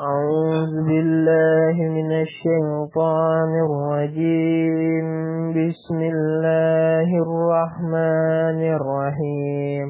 أعوذ 0.00 0.72
بالله 0.88 1.76
من 1.76 2.12
الشيطان 2.22 3.50
الرجيم. 3.68 5.06
بسم 5.52 5.98
الله 6.00 7.08
الرحمن 7.26 8.60
الرحيم. 8.80 9.86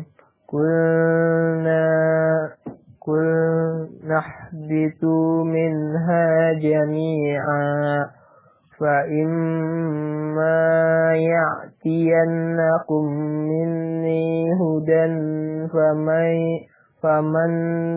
قلنا 0.52 1.86
قلنا 3.06 4.18
اهبطوا 4.18 5.44
منها 5.44 6.53
جميعا 6.53 8.06
فإما 8.81 10.58
يأتينكم 11.15 13.04
مني 13.51 14.53
هدى 14.61 15.06
فمن 15.72 16.34
فمن 17.02 17.51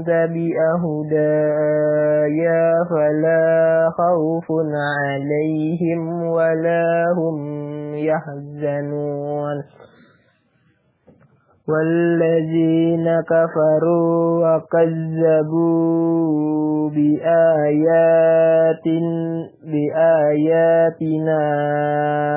تبع 0.04 0.56
هدايا 0.86 2.74
فلا 2.90 3.90
خوف 3.98 4.48
عليهم 4.74 6.24
ولا 6.24 7.06
هم 7.18 7.38
يحزنون 7.96 9.64
والذين 11.68 13.22
كفروا 13.22 14.48
وكذبوا 14.56 15.84
بآيات 16.90 18.88
بآياتنا 19.64 21.44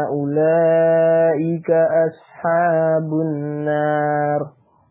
أولئك 0.09 1.71
أصحاب 2.07 3.13
النار 3.13 4.41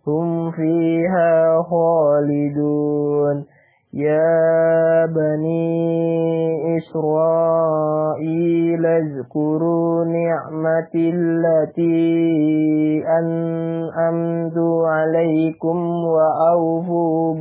هم 0.08 0.52
فيها 0.52 1.62
خالدون. 1.62 3.46
يا 3.94 5.06
بني 5.06 6.78
إسرائيل 6.78 8.06
اذكروا 8.86 10.06
نعمتي 10.06 11.10
التي 11.10 13.04
أنعمت 13.20 14.58
عليكم 14.86 15.78
وأوفوا 16.06 17.34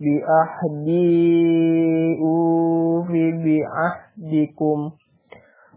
بأحدي 0.00 1.08
أوف 2.22 3.08
بعهدكم 3.44 4.90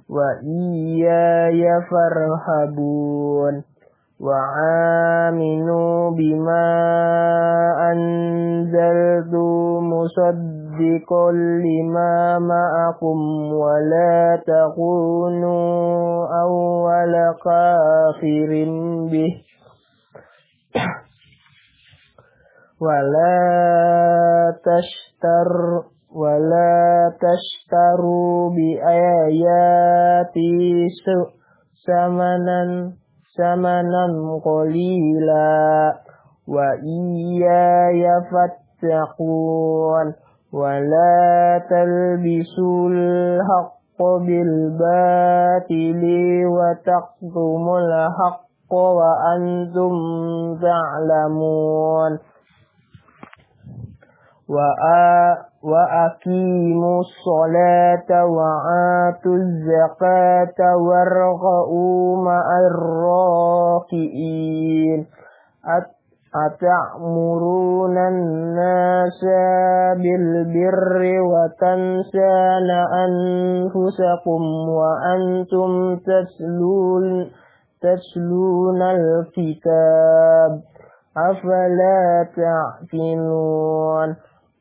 وإياي 0.09 1.61
فارهبون. 1.91 3.55
وآمنوا 4.21 5.50
بما 6.20 6.68
أنزلت 7.92 9.34
مصدقا 9.92 11.30
لما 11.32 12.38
معكم 12.38 13.18
ولا 13.52 14.42
تكونوا 14.46 16.26
أول 16.42 17.14
كافر 17.44 18.50
به 19.12 19.32
ولا 22.80 24.52
تشتر 24.64 25.48
ولا 26.16 27.12
تشتروا 27.20 28.50
بآياتي 28.50 30.08
ثمنا 31.86 32.92
ثمنا 33.38 34.06
قليلا 34.44 35.92
وإياي 36.51 38.03
فاتقون 38.31 40.13
ولا 40.53 41.61
تلبسوا 41.69 42.89
الحق 42.89 44.01
بالباطل 44.01 46.01
وتكتموا 46.45 47.79
الحق 47.79 48.73
وأنتم 48.73 49.93
تعلمون. 50.61 52.19
وأقيموا 55.63 56.99
الصلاة 56.99 58.25
وآتوا 58.25 59.35
الزكاة 59.35 60.77
واركعوا 60.77 62.17
مع 62.25 62.43
الراكعين. 63.79 65.07
أتأمرون 66.35 67.97
الناس 67.97 69.21
بالبر 69.97 71.01
وتنسون 71.21 72.69
أنفسكم 73.05 74.41
وأنتم 74.69 75.95
تتلون 75.97 77.31
تتلون 77.81 78.81
الكتاب 78.81 80.51
أفلا 81.17 82.27
تعقلون 82.35 84.15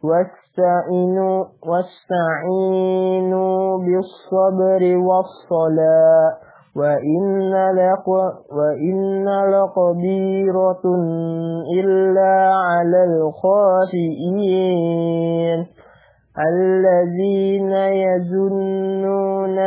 واستعينوا 0.05 1.45
واستعينوا 1.67 2.99
بالصبر 3.79 4.83
والصلاة 4.97 6.31
وإن 6.77 7.53
لك 7.77 8.09
وإن 8.53 9.29
لكبيرة 9.29 10.85
إلا 11.79 12.51
على 12.55 13.05
الخاشئين 14.35 15.67
الذين 16.39 17.73
يظنون 18.07 19.59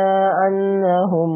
أنهم 0.46 1.30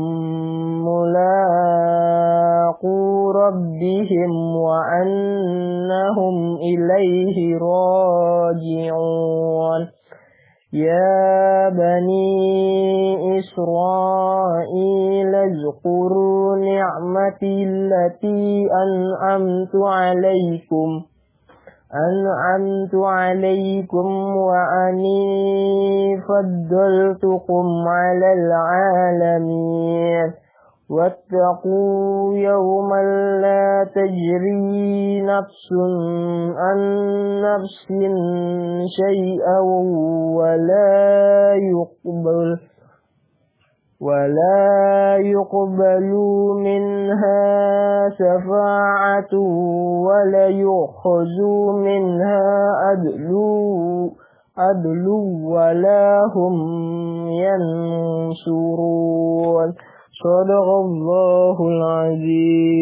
ملاقو 1.68 3.30
ربهم 3.30 4.32
وأنهم 4.56 6.36
إليه 6.56 7.58
راجعون 7.58 9.17
يا 10.72 11.68
بني 11.68 13.38
إسرائيل 13.38 15.34
اذكروا 15.34 16.56
نعمتي 16.56 17.64
التي 17.64 18.68
أنعمت 18.84 19.74
عليكم. 19.74 21.02
أنعمت 21.94 22.94
عليكم 22.94 24.36
وأني 24.36 26.16
فضلتكم 26.28 27.66
على 27.88 28.32
العالمين. 28.32 30.32
واتقوا 30.90 32.34
يوما 32.34 33.02
لا 33.42 33.86
تجري 33.94 35.22
نفس 35.22 35.68
عن 36.56 36.78
نفس 37.42 37.86
شيئا 38.96 39.58
ولا 40.36 41.54
يقبل 41.54 42.58
ولا 44.28 45.16
يقبل 45.16 46.10
منها 46.64 48.08
شفاعة 48.18 49.32
ولا 50.06 50.46
يؤخذ 50.46 51.36
منها 51.74 52.42
عدل 52.84 53.30
عدل 54.58 55.06
ولا 55.44 56.20
هم 56.36 56.56
ينصرون. 58.28 59.68
صدق 60.24 60.68
الله 60.84 61.56
العظيم 61.68 62.78